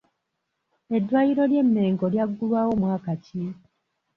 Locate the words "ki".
3.25-3.41